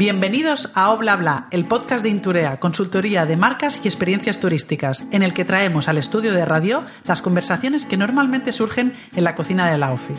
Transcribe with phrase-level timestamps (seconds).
[0.00, 5.22] Bienvenidos a Obla Bla, el podcast de Inturea, consultoría de marcas y experiencias turísticas, en
[5.22, 9.70] el que traemos al estudio de radio las conversaciones que normalmente surgen en la cocina
[9.70, 10.14] de la OFI.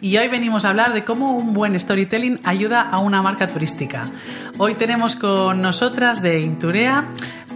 [0.00, 4.12] Y hoy venimos a hablar de cómo un buen storytelling ayuda a una marca turística.
[4.56, 7.08] Hoy tenemos con nosotras de Inturea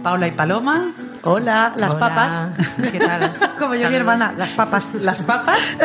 [0.03, 0.91] Paula y Paloma.
[1.23, 2.49] Hola, las papas.
[2.91, 3.31] ¿Qué tal?
[3.57, 4.93] Como yo, mi hermana, las papas.
[4.95, 5.77] Las papas.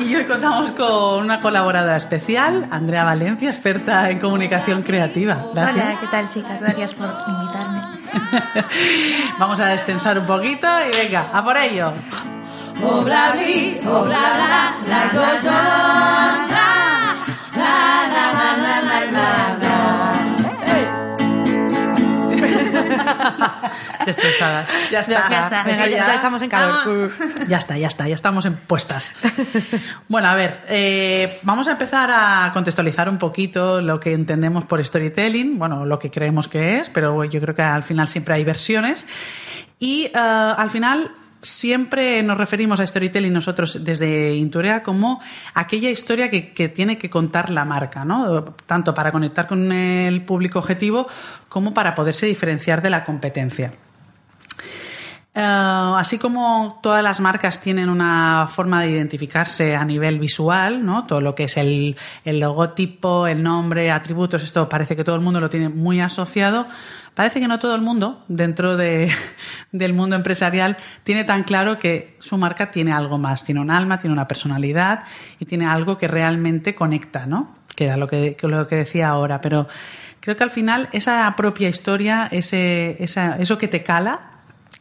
[0.00, 5.44] Y hoy contamos con una colaboradora especial, Andrea Valencia, experta en comunicación creativa.
[5.54, 5.84] Gracias.
[5.86, 6.62] Hola, ¿qué tal, chicas?
[6.62, 7.82] Gracias por invitarme.
[9.38, 11.92] Vamos a destensar un poquito y venga, a por ello.
[12.82, 13.04] Oh
[24.06, 24.68] Destresadas.
[24.90, 26.74] Ya está, Ya está, venga, ya, ya estamos en calor.
[26.86, 27.12] Vamos.
[27.48, 29.14] Ya está, ya está, ya estamos en puestas.
[30.08, 34.84] Bueno, a ver, eh, vamos a empezar a contextualizar un poquito lo que entendemos por
[34.84, 38.44] storytelling, bueno, lo que creemos que es, pero yo creo que al final siempre hay
[38.44, 39.06] versiones.
[39.78, 41.10] Y eh, al final
[41.42, 45.20] siempre nos referimos a storytelling nosotros desde Inturea como
[45.54, 48.54] aquella historia que, que tiene que contar la marca, ¿no?
[48.66, 51.06] Tanto para conectar con el público objetivo
[51.48, 53.72] como para poderse diferenciar de la competencia.
[55.40, 61.04] Eh, así como todas las marcas tienen una forma de identificarse a nivel visual, ¿no?
[61.06, 65.38] Todo lo que es el, logotipo, el nombre, atributos, esto parece que todo el mundo
[65.38, 66.66] lo tiene muy asociado.
[67.14, 69.12] Parece que no todo el mundo, dentro de-
[69.70, 74.00] del mundo empresarial, tiene tan claro que su marca tiene algo más, tiene un alma,
[74.00, 75.04] tiene una personalidad
[75.38, 77.54] y tiene algo que realmente conecta, ¿no?
[77.76, 79.40] Que era lo que, que lo que decía ahora.
[79.40, 79.68] Pero
[80.18, 84.32] creo que al final esa propia historia, ese, esa- eso que te cala,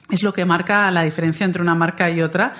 [0.09, 2.53] es lo que marca la diferencia entre una marca y otra.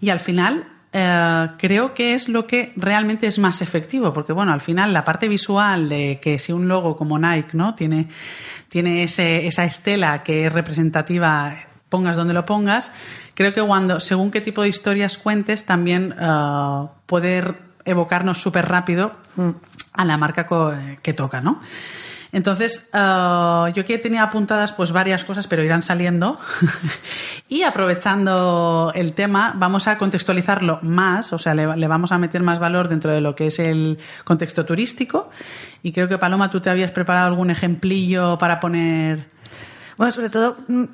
[0.00, 4.52] Y al final, eh, creo que es lo que realmente es más efectivo, porque bueno,
[4.52, 7.74] al final la parte visual de que si un logo como Nike, ¿no?
[7.74, 8.08] Tiene,
[8.68, 11.54] tiene ese, esa estela que es representativa,
[11.88, 12.92] pongas donde lo pongas,
[13.34, 19.12] creo que cuando, según qué tipo de historias cuentes, también eh, poder evocarnos súper rápido
[19.92, 21.60] a la marca co- que toca, ¿no?
[22.32, 26.38] Entonces, eh, yo que tenía apuntadas pues varias cosas, pero irán saliendo.
[27.48, 32.58] y aprovechando el tema, vamos a contextualizarlo más, o sea, le, vamos a meter más
[32.58, 35.30] valor dentro de lo que es el contexto turístico.
[35.82, 39.28] Y creo que Paloma, tú te habías preparado algún ejemplillo para poner.
[39.96, 40.84] Bueno, sobre todo mm,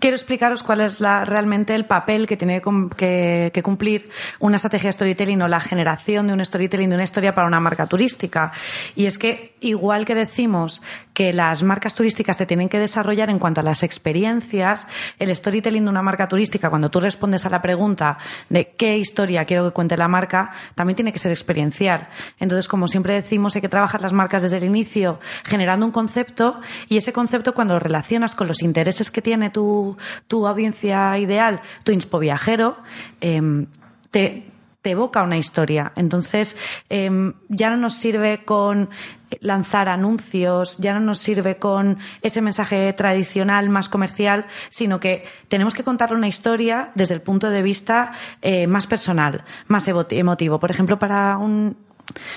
[0.00, 2.60] quiero explicaros cuál es la, realmente el papel que tiene
[2.96, 7.04] que, que cumplir una estrategia de storytelling o la generación de un storytelling de una
[7.04, 8.52] historia para una marca turística.
[8.96, 13.38] Y es que igual que decimos que las marcas turísticas se tienen que desarrollar en
[13.38, 14.86] cuanto a las experiencias,
[15.18, 18.18] el storytelling de una marca turística, cuando tú respondes a la pregunta
[18.48, 22.08] de qué historia quiero que cuente la marca, también tiene que ser experiencial.
[22.38, 26.60] Entonces, como siempre decimos, hay que trabajar las marcas desde el inicio generando un concepto
[26.88, 29.89] y ese concepto cuando lo relacionas con los intereses que tiene tu,
[30.26, 32.78] tu audiencia ideal, tu inspo viajero,
[33.20, 33.66] em,
[34.10, 34.46] te,
[34.82, 35.92] evoca una historia.
[35.94, 36.56] Entonces,
[36.88, 38.88] em, ya no nos sirve con
[39.40, 45.74] lanzar anuncios, ya no nos sirve con ese mensaje tradicional más comercial, sino que tenemos
[45.74, 50.58] que contarle una historia desde el punto de vista eh, más personal, más emotivo.
[50.58, 51.76] Por ejemplo, para un,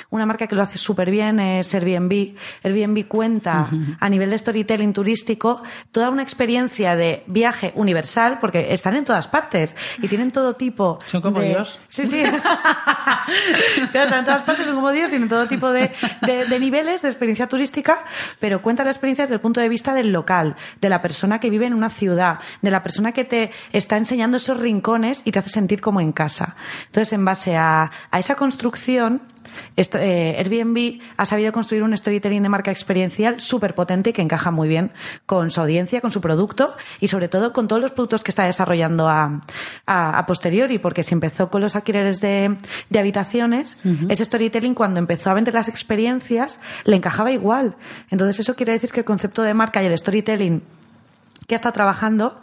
[0.10, 2.36] una marca que lo hace súper bien es Airbnb.
[2.64, 3.68] Airbnb cuenta
[4.00, 5.62] a nivel de storytelling turístico
[5.92, 11.00] toda una experiencia de viaje universal, porque están en todas partes y tienen todo tipo.
[11.06, 11.80] Son como de- Dios.
[11.90, 12.22] Sí, sí.
[13.84, 15.92] Están en todas partes, son como Dios, tienen todo tipo de,
[16.22, 18.04] de- de niveles de experiencia turística,
[18.40, 21.50] pero cuenta la experiencia desde el punto de vista del local, de la persona que
[21.50, 25.40] vive en una ciudad, de la persona que te está enseñando esos rincones y te
[25.40, 26.56] hace sentir como en casa.
[26.88, 29.22] Entonces, en base a, a esa construcción,
[29.76, 34.22] esto- eh, Airbnb ha sabido construir un storytelling de marca experiencial súper potente y que
[34.22, 34.92] encaja muy bien
[35.26, 38.44] con su audiencia, con su producto y sobre todo con todos los productos que está
[38.44, 39.42] desarrollando a,
[39.86, 42.58] a, a posteriori, porque si empezó con los alquileres de,
[42.90, 43.78] de habitaciones,
[44.10, 47.76] ese storytelling cuando empezó a vender las experiencias le encajaba igual.
[48.10, 50.64] Entonces eso quiere decir que el concepto de marca y el storytelling
[51.48, 52.40] que está trabajando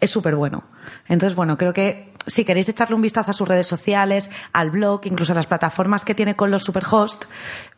[0.00, 0.64] es súper bueno.
[1.08, 5.00] Entonces, bueno, creo que si queréis echarle un vistazo a sus redes sociales, al blog,
[5.04, 7.24] incluso a las plataformas que tiene con los superhost,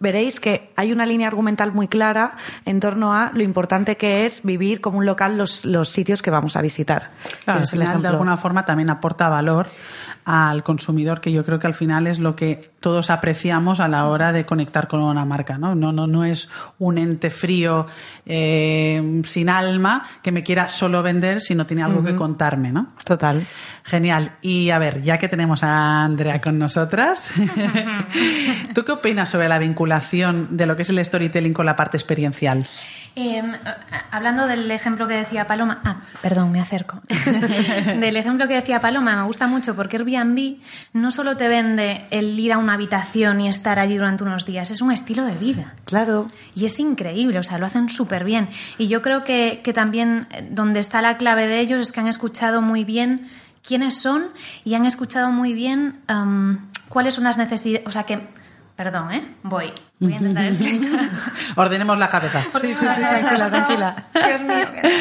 [0.00, 4.42] veréis que hay una línea argumental muy clara en torno a lo importante que es
[4.44, 7.10] vivir como un local los, los sitios que vamos a visitar.
[7.44, 9.68] Claro, al final, de alguna forma también aporta valor
[10.24, 14.06] al consumidor, que yo creo que al final es lo que todos apreciamos a la
[14.06, 15.74] hora de conectar con una marca, ¿no?
[15.74, 16.48] No, no, no es
[16.78, 17.86] un ente frío,
[18.24, 22.93] eh, sin alma, que me quiera solo vender si no tiene algo que contarme, ¿no?
[23.02, 23.46] Total.
[23.84, 24.32] Genial.
[24.40, 27.32] Y a ver, ya que tenemos a Andrea con nosotras,
[28.74, 31.96] ¿tú qué opinas sobre la vinculación de lo que es el storytelling con la parte
[31.96, 32.66] experiencial?
[33.16, 33.42] Eh,
[34.10, 37.00] hablando del ejemplo que decía Paloma, ah, perdón, me acerco.
[38.00, 40.56] del ejemplo que decía Paloma, me gusta mucho porque Airbnb
[40.94, 44.70] no solo te vende el ir a una habitación y estar allí durante unos días,
[44.72, 45.74] es un estilo de vida.
[45.84, 46.26] Claro.
[46.56, 48.48] Y es increíble, o sea, lo hacen súper bien.
[48.78, 52.00] Y yo creo que, que también eh, donde está la clave de ellos es que
[52.00, 53.28] han escuchado muy bien
[53.66, 54.26] quiénes son
[54.64, 56.00] y han escuchado muy bien
[56.88, 57.86] cuáles son las necesidades.
[57.86, 58.43] O sea, que.
[58.76, 59.36] Perdón, ¿eh?
[59.44, 59.72] Voy.
[60.00, 61.08] Voy a intentar explicar.
[61.56, 62.44] Ordenemos la cabeza.
[62.60, 64.06] Sí, sí, sí, tranquila, tranquila.
[64.14, 64.92] Dios mío, qué.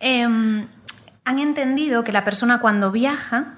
[0.00, 0.66] Em,
[1.24, 3.54] han entendido que la persona cuando viaja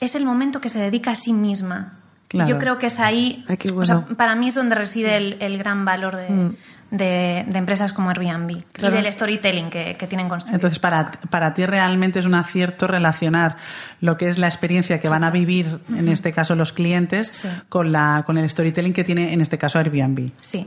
[0.00, 1.98] es el momento que se dedica a sí misma.
[2.28, 2.50] Claro.
[2.50, 4.16] Yo creo que es ahí, Ay, qué o sea, bueno.
[4.16, 6.54] para mí es donde reside el, el gran valor de, Mm.
[6.90, 8.98] de- de empresas como Airbnb Claro.
[8.98, 10.56] y del storytelling que, que tienen construido.
[10.56, 13.56] Entonces, para, para ti realmente es un acierto relacionar
[14.00, 17.48] lo que es la experiencia que van a vivir, en este caso los clientes, Sí.
[17.68, 20.30] con, la, con el storytelling que tiene, en este caso, Airbnb.
[20.40, 20.66] Sí,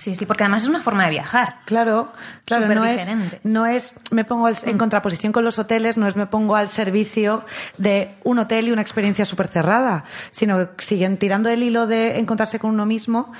[0.00, 1.56] sí, sí, porque además es una forma de viajar.
[1.66, 2.12] Claro,
[2.44, 3.40] claro, no es, Superdiferente.
[3.44, 6.68] no es, me pongo al- en contraposición con los hoteles, no es me pongo al
[6.68, 7.44] servicio
[7.78, 12.18] de un hotel y una experiencia súper cerrada, sino que siguen tirando el hilo de
[12.18, 13.32] encontrarse con uno mismo,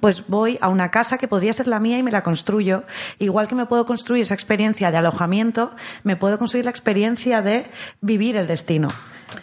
[0.00, 2.84] pues voy a una casa que podría ser la mía y me la construyo.
[3.18, 5.74] Igual que me puedo construir esa experiencia de alojamiento,
[6.04, 7.70] me puedo construir la experiencia de
[8.00, 8.88] vivir el destino.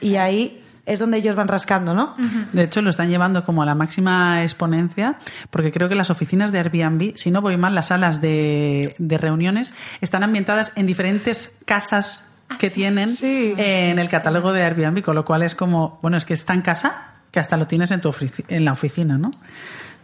[0.02, 2.16] Y ahí es donde ellos van rascando, ¿no?
[2.52, 5.18] De hecho, lo están llevando como a la máxima exponencia,
[5.50, 9.18] porque creo que las oficinas de Airbnb, si no voy mal, las salas de, de
[9.18, 13.54] reuniones están ambientadas en diferentes casas que tienen Sí.
[13.58, 16.62] en el catálogo de Airbnb, con lo cual es como, bueno, es que está en
[16.64, 19.30] casa que hasta lo tienes en, tu ofici- en la oficina, ¿no?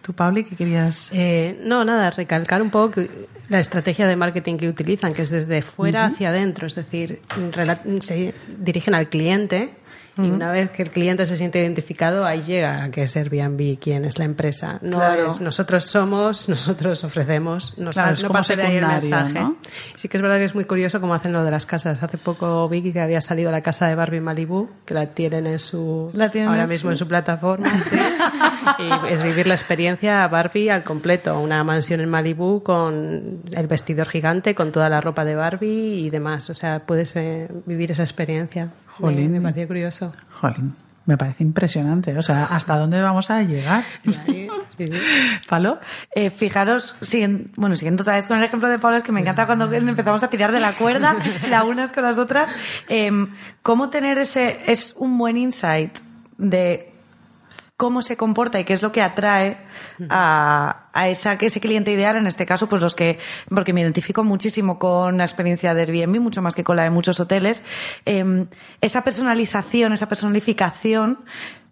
[0.03, 1.09] ¿Tú, Pabli, qué querías?
[1.11, 3.01] Eh, no, nada, recalcar un poco
[3.49, 7.21] la estrategia de marketing que utilizan, que es desde fuera hacia adentro, es decir,
[8.01, 9.73] se dirigen al cliente
[10.17, 13.77] y una vez que el cliente se siente identificado, ahí llega a que es Airbnb
[13.79, 14.79] quien es la empresa.
[14.81, 15.27] No Claro.
[15.27, 19.33] es nosotros somos, nosotros ofrecemos, nos Claro, es no como el secundario, mensaje.
[19.39, 19.57] ¿no?
[19.95, 22.01] Sí que es verdad que es muy curioso cómo hacen lo de las casas.
[22.01, 25.59] Hace poco vi que había salido la casa de Barbie Malibu, que la tienen en
[25.59, 27.69] su La tienen ahora en mismo su- en su plataforma.
[27.89, 27.97] sí.
[28.79, 31.39] y es vivir la experiencia Barbie al completo.
[31.39, 36.09] Una mansión en Malibu con el vestidor gigante, con toda la ropa de Barbie y
[36.09, 36.49] demás.
[36.49, 38.69] O sea, puedes eh, vivir esa experiencia.
[38.99, 39.31] Me- Jolín.
[39.33, 40.13] Me, pareció curioso.
[40.39, 40.75] Jolín,
[41.05, 42.17] me parece impresionante.
[42.17, 43.83] O sea, ¿hasta dónde vamos a llegar?
[44.03, 44.47] Sí,
[44.77, 44.89] sí.
[45.49, 45.79] ¿Palo?
[46.15, 49.21] Eh, fijaros, siguen- bueno, siguiendo otra vez con el ejemplo de Pablo, es que me
[49.21, 51.15] encanta cuando empezamos a tirar de la cuerda,
[51.49, 52.53] las unas con las otras.
[52.89, 53.29] Em,
[53.61, 55.97] ¿Cómo tener ese, es un buen insight
[56.37, 56.91] de
[57.77, 59.57] cómo se comporta y qué es lo que atrae
[60.09, 63.19] a, a esa, que ese cliente ideal, en este caso, pues los que,
[63.49, 66.89] porque me identifico muchísimo con la experiencia de Airbnb, mucho más que con la de
[66.89, 67.63] muchos hoteles,
[68.05, 68.47] em,
[68.79, 71.25] esa personalización, esa personalificación,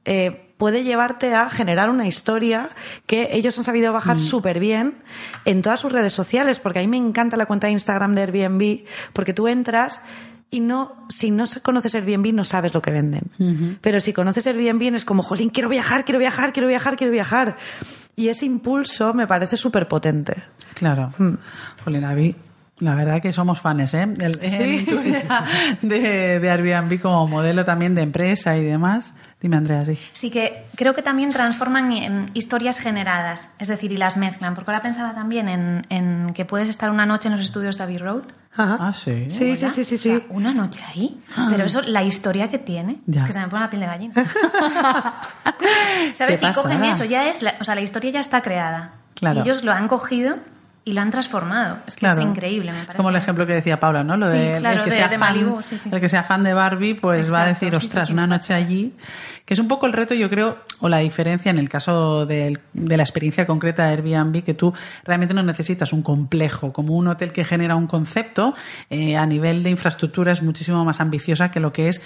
[0.05, 2.69] eh, puede llevarte a generar una historia
[3.05, 5.03] que ellos han sabido bajar súper bien
[5.45, 8.21] en todas sus redes sociales, porque a mí me encanta la cuenta de Instagram de
[8.21, 10.01] Airbnb, porque tú entras
[10.53, 13.79] y no, si no conoces Airbnb no sabes lo que venden.
[13.81, 17.57] Pero si conoces Airbnb es como, jolín, quiero viajar, quiero viajar, quiero viajar, quiero viajar.
[18.15, 20.43] Y ese impulso me parece súper potente.
[20.75, 21.11] Claro.
[21.17, 21.37] Mm.
[21.83, 22.35] Jolín, Avi,
[22.83, 24.05] la verdad que somos fans, ¿eh?
[24.07, 25.43] Del- en tu idea
[25.81, 29.13] de, de Airbnb como modelo también de empresa y demás.
[29.41, 29.97] Dime, Andrea, sí.
[30.13, 34.71] Sí que creo que también transforman en historias generadas, es decir, y las mezclan, porque
[34.71, 37.97] ahora pensaba también en, en que puedes estar una noche en los estudios de Abbey
[37.97, 38.23] Road.
[38.55, 38.77] Ajá.
[38.79, 39.29] Ah, sí.
[39.31, 40.25] Sí, sí, sí, sí, O sea, sí.
[40.29, 41.19] una noche ahí.
[41.49, 43.19] Pero eso, la historia que tiene, Ya.
[43.19, 44.13] es que se me pone la piel de gallina.
[46.13, 46.39] ¿Sabes?
[46.41, 48.91] Y cogen eso, ya es, la- o sea, la historia ya está creada.
[49.15, 49.39] Claro.
[49.39, 50.37] Y ellos lo han cogido
[50.85, 51.77] y lo han transformado.
[51.87, 52.21] Es que Claro.
[52.21, 52.97] es increíble, me parece.
[52.97, 54.17] Como el ejemplo que decía Paula, ¿no?
[54.17, 55.89] Lo Sí, de, claro, el que de- sea de fan, Malibu, sí, sí.
[55.91, 58.93] el que sea fan de Barbie, pues va a decir, ostras, una noche allí,
[59.45, 62.59] que es un poco el reto, yo creo, o la diferencia en el caso de
[62.73, 64.73] la experiencia concreta de Airbnb, que tú
[65.05, 68.53] realmente no necesitas un complejo, como un hotel que genera un concepto,
[68.89, 72.01] eh, a nivel de infraestructura es muchísimo más ambiciosa que lo que es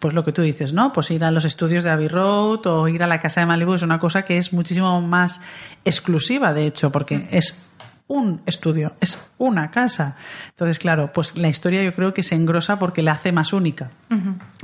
[0.00, 0.92] pues lo que tú dices, ¿no?
[0.92, 3.74] Pues ir a los estudios de Abbey Road o ir a la casa de Malibu
[3.74, 5.40] es una cosa que es muchísimo más
[5.84, 7.62] exclusiva, de hecho, porque es
[8.08, 10.16] un estudio, es una casa.
[10.50, 13.90] Entonces, claro, pues la historia yo creo que se engrosa porque la hace más única.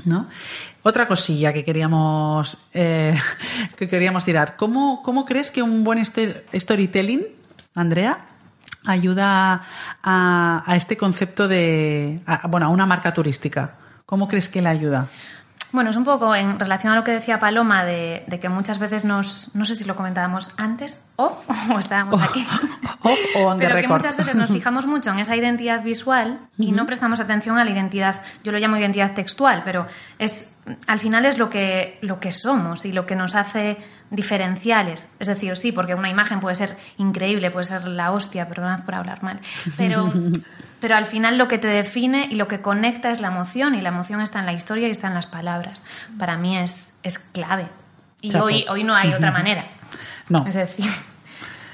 [0.05, 0.29] ¿no?
[0.83, 3.19] Otra cosilla que queríamos, eh,
[3.77, 4.57] que queríamos tirar.
[4.57, 7.23] ¿Cómo, ¿Cómo crees que un buen este- storytelling,
[7.75, 8.19] Andrea,
[8.87, 9.63] ayuda
[10.03, 13.75] a, a este concepto de, a- bueno, a una marca turística?
[14.07, 15.09] ¿Cómo crees que le ayuda?
[15.73, 18.79] Bueno, es un poco en relación a lo que decía Paloma de, de que muchas
[18.79, 22.47] veces nos, no sé si lo comentábamos antes, off, o estábamos aquí.
[23.05, 26.87] Off o Pero que muchas veces nos fijamos mucho en esa identidad visual y no
[26.87, 29.89] prestamos atención a la identidad, yo lo llamo identidad textual, pero
[30.21, 30.55] es
[30.87, 33.79] al final es lo que, lo que somos y lo que nos hace
[34.11, 35.11] diferenciales.
[35.19, 38.95] Es decir, sí, porque una imagen puede ser increíble, puede ser la hostia, perdonad por
[38.95, 39.41] hablar mal,
[39.77, 40.13] pero,
[40.81, 43.81] pero al final lo que te define y lo que conecta es la emoción y
[43.81, 45.83] la emoción está en la historia y está en las palabras.
[46.19, 47.67] Para mí es, es clave.
[48.21, 48.45] Y Chapo.
[48.45, 49.67] hoy, hoy no hay otra manera.
[50.29, 50.47] No.
[50.47, 50.87] Es decir,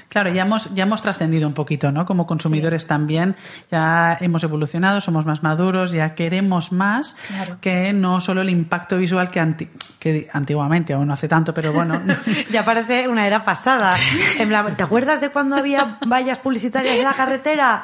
[0.09, 2.03] Claro, ya hemos, ya hemos trascendido un poquito, ¿no?
[2.05, 3.35] Como consumidores también,
[3.71, 7.57] ya hemos evolucionado, somos más maduros, ya queremos más Claro.
[7.61, 11.71] que no solo el impacto visual que, anti- que antiguamente, aún no hace tanto, pero
[11.73, 12.01] bueno,
[12.51, 13.95] Ya parece una era pasada.
[14.39, 17.81] En plan, ¿Te acuerdas de cuando había vallas publicitarias en la carretera?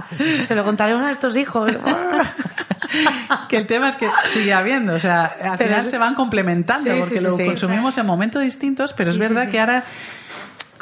[0.47, 1.71] Se lo contaré a uno de estos hijos.
[3.49, 6.15] que el tema es que sigue habiendo, o sea, al Pero final es- se van
[6.15, 9.83] complementando Sí, porque lo consumimos en momentos distintos, pero es verdad que ahora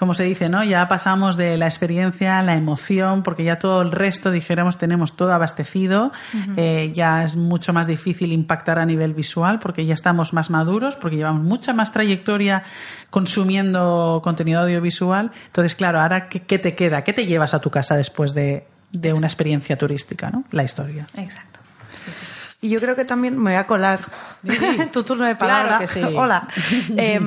[0.04, 0.66] como se dice, ¿no?
[0.66, 5.32] Ya pasamos de la experiencia, la emoción, porque ya todo el resto, dijéramos, tenemos todo
[5.32, 6.12] abastecido.
[6.58, 10.98] Eh, ya es mucho más difícil impactar a nivel visual porque ya estamos más maduros,
[10.98, 12.64] porque llevamos mucha más trayectoria
[13.12, 15.32] consumiendo contenido audiovisual.
[15.46, 17.06] Entonces, claro, ahora, ¿qué, qué te queda?
[17.06, 20.44] ¿Qué te llevas a tu casa después de, de una experiencia turística, ¿no?
[20.52, 21.08] La historia.
[21.16, 21.63] exacto.
[22.64, 24.10] Y yo creo que también me voy a colar.
[24.94, 25.80] tu turno de palabra.
[25.80, 26.02] Claro que sí.
[26.16, 26.48] Hola.
[26.96, 27.20] Eh,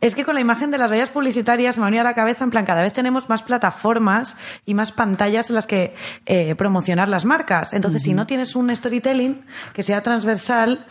[0.00, 2.44] es que con la imagen de las vallas publicitarias me ha venido a la cabeza,
[2.44, 7.08] en plan, cada vez tenemos más plataformas y más pantallas en las que eh, promocionar
[7.08, 7.72] las marcas.
[7.72, 10.86] Entonces, si no tienes un storytelling que sea transversal,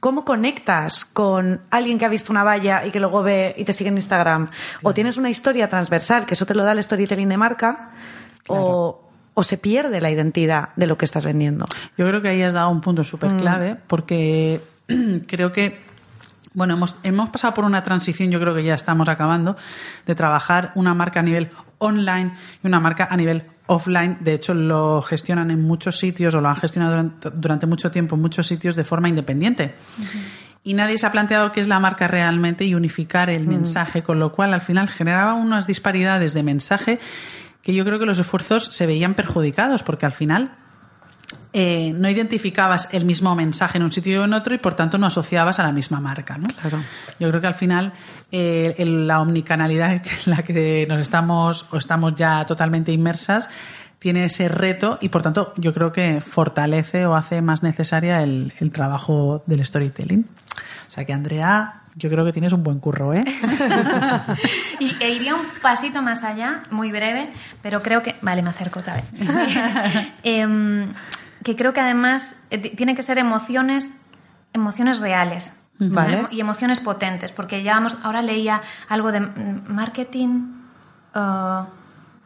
[0.00, 3.72] ¿Cómo conectas con alguien que ha visto una valla y que luego ve y te
[3.72, 4.50] sigue en Instagram?
[4.82, 7.92] O tienes una historia transversal, que eso te lo da el storytelling de marca,
[8.48, 11.66] o, o se pierde la identidad de lo que estás vendiendo.
[11.96, 13.04] Yo creo que ahí has dado un punto Mm.
[13.04, 14.60] súper clave porque
[15.26, 15.80] creo que,
[16.54, 19.56] bueno, hemos, hemos pasado por una transición, yo creo que ya estamos acabando,
[20.06, 24.18] de trabajar una marca a nivel online y una marca a nivel offline.
[24.20, 28.16] De hecho, lo gestionan en muchos sitios o lo han gestionado durante, durante mucho tiempo
[28.16, 29.74] en muchos sitios de forma independiente.
[30.64, 34.20] Y nadie se ha planteado qué es la marca realmente y unificar el mensaje, con
[34.20, 37.00] lo cual al final generaba unas disparidades de mensaje
[37.62, 40.56] que yo creo que los esfuerzos se veían perjudicados porque al final
[41.54, 44.96] eh, no identificabas el mismo mensaje en un sitio o en otro y por tanto
[44.98, 46.38] no asociabas a la misma marca.
[46.38, 46.48] ¿no?
[46.48, 46.78] Claro.
[47.20, 47.92] Yo creo que al final
[48.30, 53.48] eh, el- la omnicanalidad en la que nos estamos o estamos ya totalmente inmersas
[53.98, 58.52] tiene ese reto y por tanto yo creo que fortalece o hace más necesaria el,
[58.58, 60.26] el trabajo del storytelling.
[60.88, 63.22] O sea que Andrea, yo creo que tienes un buen curro, ¿eh?
[64.78, 67.30] Y, e iría un pasito más allá, muy breve,
[67.62, 68.16] pero creo que.
[68.22, 69.04] Vale, me acerco otra vez.
[70.22, 70.92] Em,
[71.44, 74.00] que creo que además eh, ti- tiene que ser emociones,
[74.52, 75.58] emociones reales.
[75.84, 76.28] Vale.
[76.30, 80.28] y emociones potentes, porque ya vamos, ahora leía algo de mm, marketing,
[81.16, 81.64] uh,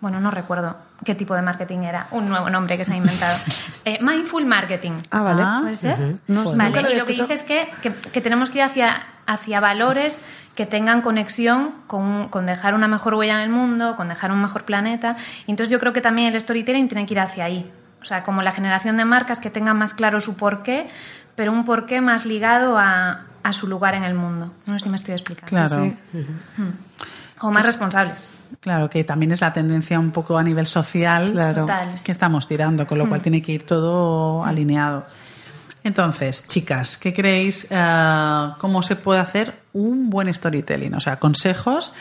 [0.02, 3.38] bueno, no recuerdo qué tipo de marketing era, un nuevo nombre que se ha inventado.
[3.87, 4.94] Eh, mindful marketing.
[5.12, 5.44] Ah, vale.
[5.62, 6.16] ¿Puede ser?
[6.26, 8.64] No, Vale, nunca lo y lo que dice es que, que- que tenemos que ir
[8.64, 10.21] hacia, hacia valores
[10.54, 14.40] que tengan conexión con, con dejar una mejor huella en el mundo, con dejar un
[14.40, 15.16] mejor planeta.
[15.47, 17.71] Entonces yo creo que también el storytelling tiene que ir hacia ahí.
[18.00, 20.88] O sea, como la generación de marcas que tengan más claro su porqué,
[21.35, 24.52] pero un porqué más ligado a, a su lugar en el mundo.
[24.64, 25.68] No sé si me estoy explicando.
[25.68, 25.92] Claro.
[27.40, 28.26] O más responsables.
[28.61, 31.62] Claro, que también es la tendencia un poco a nivel social Claro.
[31.62, 31.95] Total.
[32.02, 35.04] que estamos tirando, con lo cual tiene que ir todo alineado.
[35.87, 37.69] Entonces, chicas, ¿qué creéis?
[37.71, 40.93] eh, ¿Cómo se puede hacer un buen storytelling?
[40.95, 41.93] O sea, consejos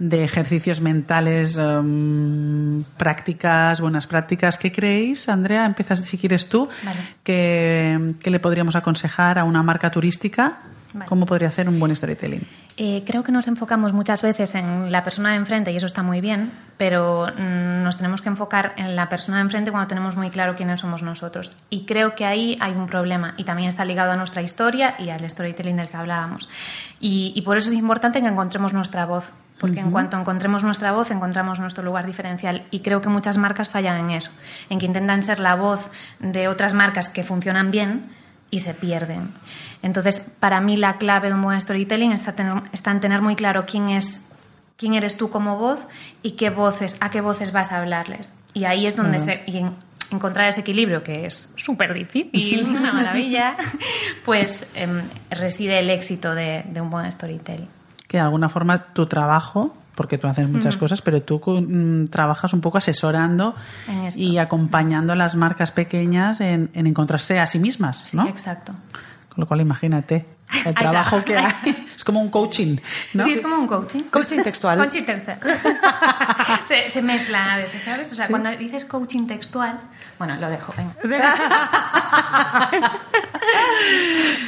[0.00, 4.58] de ejercicios mentales, em, prácticas, buenas prácticas.
[4.58, 5.64] ¿Qué creéis, Andrea?
[5.64, 6.68] Empiezas si quieres tú.
[6.82, 7.00] Vale.
[7.22, 10.58] ¿Qué, qué le podríamos aconsejar a una marca turística?
[10.92, 11.08] Vale.
[11.08, 12.46] ¿Cómo podría hacer un buen storytelling?
[12.76, 16.02] Eh, creo que nos enfocamos muchas veces en la persona de enfrente y eso está
[16.02, 20.16] muy bien, pero mm, nos tenemos que enfocar en la persona de enfrente cuando tenemos
[20.16, 21.52] muy claro quiénes somos nosotros.
[21.68, 25.10] Y creo que ahí hay un problema y también está ligado a nuestra historia y
[25.10, 26.48] al storytelling del que hablábamos.
[27.00, 30.92] Y, y por eso es importante que encontremos nuestra voz, porque en cuanto encontremos nuestra
[30.92, 34.30] voz encontramos nuestro lugar diferencial y creo que muchas marcas fallan en eso,
[34.70, 38.10] en que intentan ser la voz de otras marcas que funcionan bien
[38.50, 39.32] y se pierden.
[39.82, 43.34] Entonces, para mí la clave de un buen storytelling está, tener- está en tener muy
[43.36, 44.24] claro quién es
[44.76, 45.78] quién eres tú como voz
[46.22, 48.32] y qué voces, a qué voces vas a hablarles.
[48.54, 49.42] Y ahí es donde se...
[49.46, 49.74] y en-
[50.10, 53.56] encontrar ese equilibrio, que es súper difícil, una maravilla,
[54.24, 57.68] pues em, reside el éxito de, de un buen storytelling.
[58.08, 62.52] Que de alguna forma tu trabajo, porque tú haces muchas cosas, pero tú mm, trabajas
[62.54, 63.54] un poco asesorando
[64.16, 68.26] y acompañando a las marcas pequeñas en, en encontrarse a sí mismas, Sí, ¿no?
[68.26, 68.72] exacto.
[69.40, 70.26] Con lo cual imagínate
[70.66, 71.86] el trabajo que hay.
[71.96, 72.76] Es como un coaching,
[73.14, 73.24] ¿no?
[73.24, 74.02] Sí, es como un coaching.
[74.10, 74.76] Coaching textual.
[74.76, 75.38] Coaching textual.
[76.66, 78.12] se, se mezclan a veces, ¿sabes?
[78.12, 79.80] O sea, cuando dices coaching textual,
[80.18, 80.92] bueno, lo dejo, venga.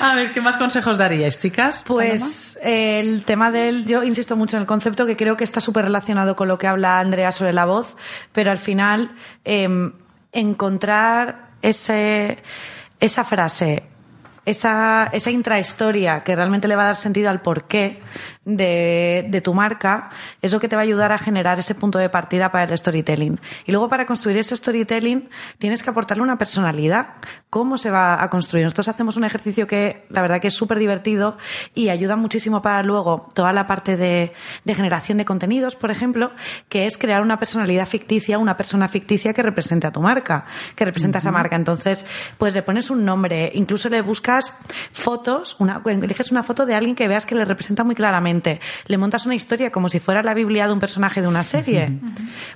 [0.03, 1.83] A ver, ¿qué más consejos daríais, chicas?
[1.87, 5.87] Pues el tema del, yo insisto mucho en el concepto que creo que está súper
[5.87, 7.97] relacionado con lo que habla Andrea sobre la voz,
[8.33, 9.13] pero al final
[9.45, 9.95] em,
[10.33, 12.43] encontrar ese,
[13.01, 13.85] esa frase,
[14.45, 18.01] esa, esa intrahistoria que realmente le va a dar sentido al porqué
[18.45, 21.99] de, de tu marca es lo que te va a ayudar a generar ese punto
[21.99, 23.41] de partida para el storytelling.
[23.67, 27.15] Y luego para construir ese storytelling tienes que aportarle una personalidad.
[27.51, 28.65] ¿Cómo se va a construir?
[28.65, 31.39] Nosotros hacemos un ejercicio que la verdad que es súper divertido
[31.75, 34.33] y ayuda muchísimo para luego toda la parte de,
[34.65, 36.33] de generación de contenidos, por ejemplo,
[36.69, 40.85] que es crear una personalidad ficticia, una persona ficticia que represente a tu marca, que
[40.85, 41.57] representa a esa marca.
[41.57, 42.07] Entonces,
[42.39, 44.57] pues le pones un nombre, incluso le buscas
[44.93, 48.32] fotos, una, eliges una foto de alguien que veas que le representa muy claramente.
[48.87, 51.99] Le montas una historia como si fuera la Biblia de un personaje de una serie.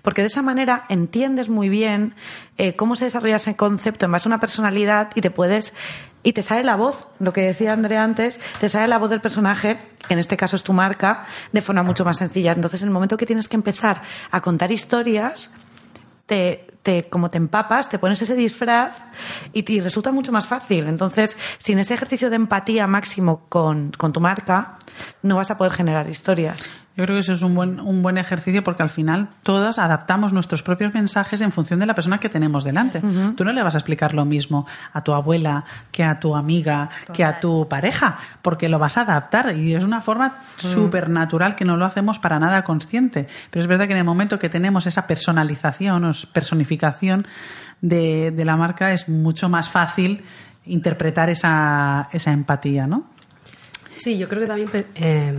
[0.03, 2.15] Porque de esa manera entiendes muy bien
[2.57, 5.75] eh, cómo se desarrolla ese concepto en base a una personalidad y te puedes
[6.23, 9.21] y te sale la voz, lo que decía Andrea antes, te sale la voz del
[9.21, 9.79] personaje,
[10.09, 12.51] que en este caso es tu marca, de forma mucho más sencilla.
[12.51, 14.03] Entonces, en el momento que tienes que empezar
[14.33, 15.55] a contar historias,
[16.27, 18.93] te, te, como te empapas, te pones ese disfraz
[19.53, 20.87] y, te- resulta mucho más fácil.
[20.87, 24.77] Entonces, sin ese ejercicio de empatía máximo con, con tu marca,
[25.23, 26.71] no vas a poder generar historias.
[26.97, 30.33] Yo creo que eso es un buen, un buen ejercicio porque al final todas adaptamos
[30.33, 33.03] nuestros propios mensajes en función de la persona que tenemos delante.
[33.37, 36.89] Tú no le vas a explicar lo mismo a tu abuela que a tu amiga,
[37.13, 41.55] que a tu pareja, porque lo vas a adaptar y es una forma súper natural
[41.55, 43.29] que no lo hacemos para nada consciente.
[43.51, 46.76] Pero es verdad que en el momento que tenemos esa personalización o personificación
[47.81, 50.25] de, de la marca es mucho más fácil
[50.67, 53.07] interpretar esa, esa empatía, ¿no?
[53.97, 55.33] Sí, yo creo que también eh,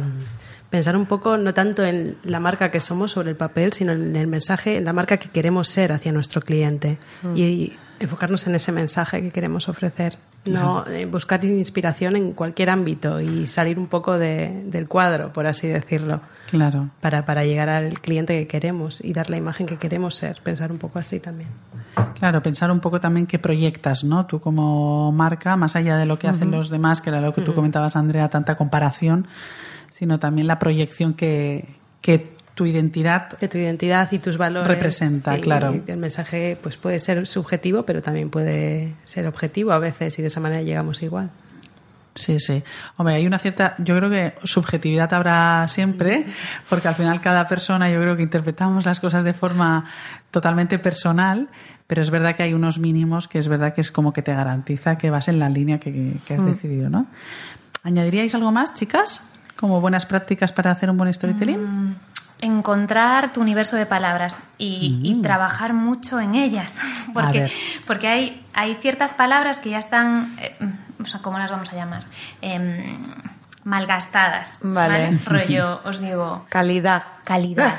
[0.70, 4.16] pensar un poco no tanto en la marca que somos sobre el papel, sino en
[4.16, 6.98] el mensaje, en la marca que queremos ser hacia nuestro cliente
[7.36, 10.18] y enfocarnos en ese mensaje que queremos ofrecer.
[10.54, 15.48] No eh, buscar inspiración en cualquier ámbito y salir un poco de- del cuadro, por
[15.48, 16.90] así decirlo, Claro.
[17.02, 20.40] para, para llegar al cliente que queremos y dar la imagen que queremos ser.
[20.44, 21.50] Pensar un poco así también.
[22.20, 24.26] Claro, pensar un poco también qué proyectas, ¿no?
[24.26, 27.42] Tú como marca, más allá de lo que hacen los demás, que era lo que
[27.42, 29.28] tú comentabas, Andrea, tanta comparación,
[29.92, 35.36] sino también la proyección que, que tu identidad que tu identidad y tus valores Representa,
[35.36, 35.80] sí, claro.
[35.86, 40.28] El mensaje pues puede ser subjetivo, pero también puede ser objetivo a veces y de
[40.30, 41.30] esa manera llegamos igual.
[42.15, 42.63] Sí, sí.
[42.96, 46.26] Hombre, hay una cierta, yo creo que subjetividad habrá siempre,
[46.67, 49.86] porque al final cada persona yo creo que interpretamos las cosas de forma
[50.32, 51.50] totalmente personal,
[51.86, 54.34] pero es verdad que hay unos mínimos que es verdad que es como que te
[54.34, 57.06] garantiza que vas en la línea que, que has decidido, ¿no?
[57.84, 59.24] ¿Añadiríais algo más, chicas?
[59.56, 61.96] Como buenas prácticas para hacer un buen storytelling.
[62.39, 66.80] Encontrar tu universo de palabras y, y trabajar mucho en ellas.
[67.13, 67.52] Porque,
[67.88, 70.56] porque hay, hay ciertas palabras que ya están, eh,
[71.02, 72.04] o sea, ¿cómo las vamos a llamar?
[72.41, 72.97] Em,
[73.63, 74.60] malgastadas.
[74.62, 75.17] Vale.
[75.26, 77.04] Rollo, os digo, Calidad.
[77.23, 77.73] calidad.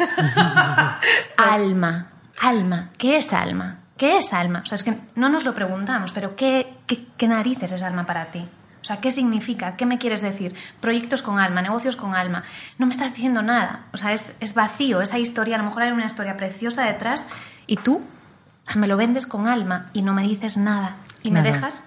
[1.36, 2.08] alma.
[2.40, 2.90] Alma.
[2.98, 3.78] ¿Qué es alma?
[3.96, 4.60] ¿Qué es alma?
[4.62, 8.06] O sea, es que no nos lo preguntamos, pero ¿qué, qué, qué narices es alma
[8.06, 8.48] para ti?
[8.80, 9.76] O sea, ¿qué significa?
[9.76, 10.54] ¿Qué me quieres decir?
[10.80, 12.44] Proyectos con alma, negocios con alma.
[12.78, 13.80] No me estás diciendo nada.
[13.92, 15.56] O sea, es, es vacío esa historia.
[15.56, 17.26] A lo mejor hay una historia preciosa detrás
[17.66, 18.00] y tú
[18.76, 20.96] me lo vendes con alma y no me dices nada.
[21.22, 21.54] Y me Claro.
[21.56, 21.82] dejas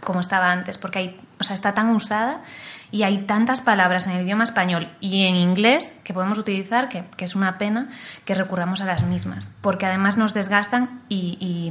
[0.00, 2.40] como estaba antes, porque hay, o sea, está tan usada
[2.90, 7.04] y hay tantas palabras en el idioma español y en inglés que podemos utilizar que,
[7.18, 7.90] que es una pena
[8.24, 11.70] que recurramos a las mismas, porque además nos desgastan y, y-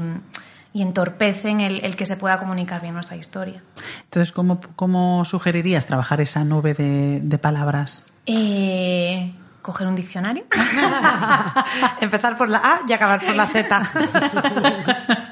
[0.74, 3.64] y entorpecen el, el que se pueda comunicar bien nuestra historia.
[4.04, 8.06] Entonces, ¿cómo, cómo sugerirías trabajar esa nube de, de palabras?
[8.26, 10.46] Eh, coger un diccionario.
[12.02, 13.92] Empezar por la A y acabar por la Z.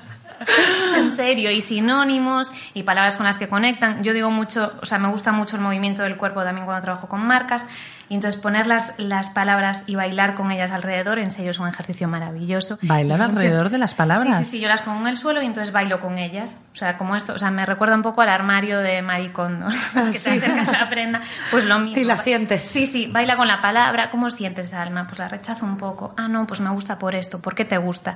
[1.28, 4.02] serio, y sinónimos y palabras con las que conectan.
[4.04, 7.08] Yo digo mucho, o sea, me gusta mucho el movimiento del cuerpo también cuando trabajo
[7.08, 7.66] con marcas.
[8.10, 11.68] Y entonces poner las, las palabras y bailar con ellas alrededor, en serio, es un
[11.68, 12.80] ejercicio maravilloso.
[12.82, 14.38] Bailar alrededor de las palabras.
[14.38, 16.56] Sí, sí, sí, yo las pongo en el suelo y entonces bailo con ellas.
[16.72, 20.24] O sea, como esto, o sea, me recuerda un poco al armario de Maricondo, ¿sabes?
[20.24, 22.00] que te acercas a la prenda, pues lo mismo.
[22.00, 22.62] Y la sientes.
[22.62, 24.10] Sí, sí, baila con la palabra.
[24.10, 25.06] ¿Cómo sientes, Alma?
[25.06, 26.14] Pues la rechazo un poco.
[26.16, 27.42] Ah, no, pues me gusta por esto.
[27.42, 28.16] ¿Por qué te gusta?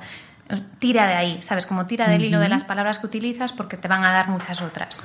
[0.79, 1.65] Tira de ahí, ¿sabes?
[1.65, 4.61] Como tira del hilo de las palabras que utilizas porque te van a dar muchas
[4.61, 4.99] otras.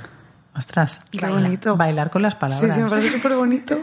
[0.57, 1.77] Ostras, Qué baila- bonito.
[1.77, 2.71] Bailar con las palabras.
[2.71, 3.77] Sí, sí, me parece súper bonito.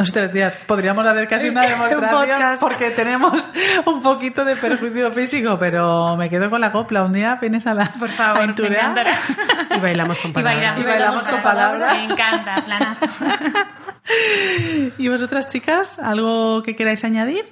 [0.00, 2.60] Ostras, tía, podríamos hacer casi una Un demostración podcast.
[2.62, 3.50] porque tenemos
[3.86, 7.02] un poquito de perjuicio físico, pero me quedo con la copla.
[7.02, 8.80] Un día vienes a la Por favor, a me Inturea.
[8.80, 9.18] encantará.
[9.76, 10.56] Y bailamos con Y palabras.
[10.62, 11.96] bailamos, Y bailamos con palabras.
[11.96, 13.06] Me encanta, planazo.
[14.98, 17.44] ¿Y vosotras, chicas, algo que queráis añadir?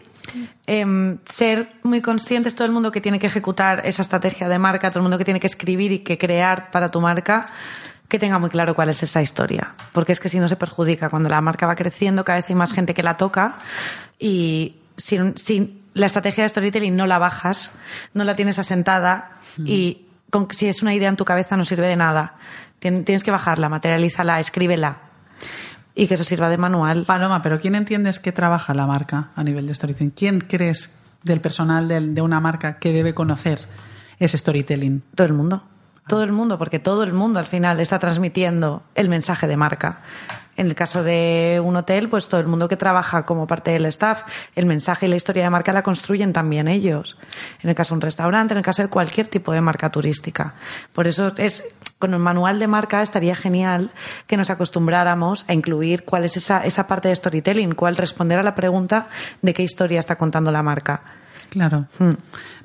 [0.66, 4.90] Em, ser muy conscientes todo el mundo que tiene que ejecutar esa estrategia de marca,
[4.90, 7.46] todo el mundo que tiene que escribir y que crear para tu marca,
[8.08, 9.74] que tenga muy claro cuál es esa historia.
[9.92, 12.54] Porque es que si no se perjudica, cuando la marca va creciendo, cada vez hay
[12.56, 13.56] más gente que la toca
[14.18, 17.72] y si, si la estrategia de storytelling no la bajas,
[18.14, 19.30] no la tienes asentada
[19.64, 22.34] y con- si es una idea en tu cabeza no sirve de nada.
[22.80, 24.98] Tien- Tienes que bajarla, materialízala, escríbela
[25.96, 27.04] y que eso sirva de manual.
[27.06, 30.10] Paloma, pero ¿quién entiendes que trabaja la marca a nivel de storytelling?
[30.10, 33.60] ¿Quién crees del personal del- de una marca que debe conocer
[34.20, 35.02] ese storytelling?
[35.14, 35.64] Todo el mundo.
[36.06, 39.98] Todo el mundo, porque todo el mundo al final está transmitiendo el mensaje de marca.
[40.56, 43.86] En el caso de un hotel, pues todo el mundo que trabaja como parte del
[43.86, 44.22] staff,
[44.54, 47.18] el mensaje y la historia de marca la construyen también ellos.
[47.62, 50.54] En el caso de un restaurante, en el caso de cualquier tipo de marca turística.
[50.92, 53.90] Por eso es, con el manual de marca estaría genial
[54.26, 58.42] que nos acostumbráramos a incluir cuál es esa, esa parte de storytelling, cuál responder a
[58.42, 59.08] la pregunta
[59.42, 61.02] de qué historia está contando la marca.
[61.50, 62.12] Claro, Hmm.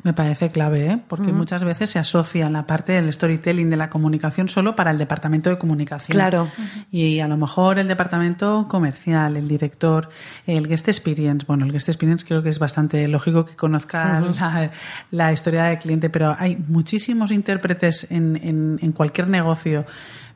[0.04, 1.00] me parece clave, ¿eh?
[1.08, 4.98] porque muchas veces se asocia la parte del storytelling de la comunicación solo para el
[4.98, 6.16] departamento de comunicación.
[6.16, 6.48] Claro.
[6.92, 10.10] Y a lo mejor el departamento comercial, el director,
[10.48, 11.46] el guest experience.
[11.48, 14.72] Bueno, el guest experience creo que es bastante lógico que conozca la,
[15.12, 19.86] la historia del cliente, pero hay muchísimos intérpretes en, en, en cualquier negocio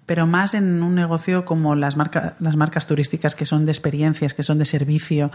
[0.07, 4.35] pero más en un negocio como las, marca- las marcas turísticas que son de experiencias,
[4.35, 5.31] que son de servicio,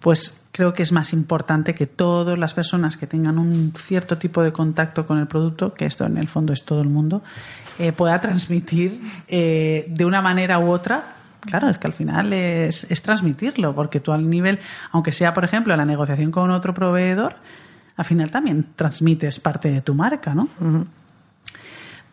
[0.00, 4.42] pues creo que es más importante que todas las personas que tengan un cierto tipo
[4.42, 7.22] de contacto con el producto, que esto en el fondo es todo el mundo,
[7.78, 11.14] eh, pueda transmitir eh, de una manera u otra.
[11.40, 14.58] Claro, es que al final es, es transmitirlo, porque tú al nivel,
[14.90, 17.36] aunque sea, por ejemplo, la negociación con otro proveedor,
[17.96, 20.48] al final también transmites parte de tu marca, ¿no?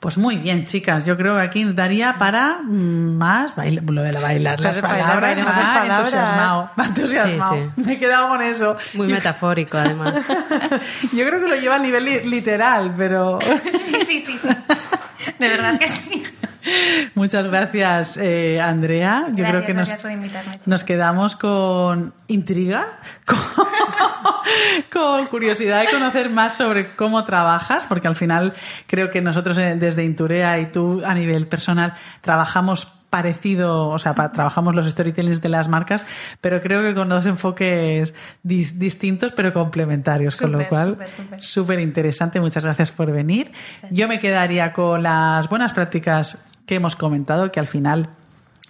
[0.05, 1.03] Pues muy bien, chicas.
[1.03, 5.19] Yo creo que aquí daría para más baila- lo de la bailar las palabras.
[5.19, 5.97] bailar palabras.
[6.13, 6.69] entusiasmado.
[7.75, 7.83] Me.
[7.85, 8.77] Sí, he quedado con eso.
[8.93, 10.13] Muy Yo- metafórico, además.
[11.11, 14.47] Yo creo que lo lleva a nivel li- literal, pero Sí, sí, sí, sí.
[15.39, 16.23] De verdad que sí.
[17.15, 19.25] muchas gracias, eh, Andrea.
[19.29, 23.37] Yo Gracias, creo que nos, por invitarme, nos quedamos con intriga, con,
[24.91, 28.53] con curiosidad de conocer más sobre cómo trabajas, porque al final
[28.87, 34.13] creo que nosotros eh, desde Inturea y tú a nivel personal trabajamos parecido, o sea,
[34.13, 36.05] pa- trabajamos los storytellings de las marcas,
[36.41, 40.97] pero creo que con dos enfoques dis- distintos pero complementarios, con lo cual
[41.39, 42.41] súper interesante.
[42.41, 43.51] Muchas gracias por venir.
[43.89, 48.09] Yo me quedaría con las buenas prácticas que hemos comentado, que al final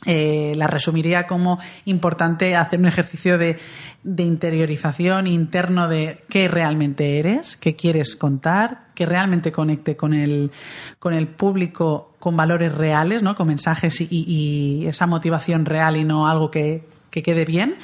[0.05, 3.58] eh, las resumiría como importante hacer un ejercicio de,
[4.03, 10.51] de interiorización interno de qué realmente eres, qué quieres contar, que realmente conecte con el,
[10.99, 13.36] con el público con valores reales, ¿no?
[13.36, 17.75] con mensajes y, y esa motivación real y no algo que, que quede bien.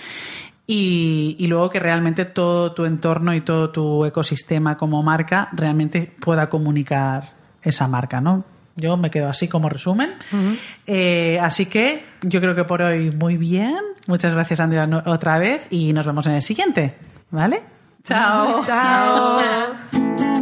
[0.67, 6.13] Y, y luego que realmente todo tu entorno y todo tu ecosistema como marca realmente
[6.19, 8.45] pueda comunicar esa marca, ¿no?
[8.75, 10.13] Yo me quedo así como resumen.
[10.87, 13.77] Eh, así que yo creo que por hoy muy bien.
[14.07, 16.95] Muchas gracias, Andrea, no- otra vez y nos vemos en el siguiente.
[17.31, 17.61] ¿Vale?
[18.03, 18.63] Chao.
[18.65, 19.39] Chao.
[19.39, 20.41] Oh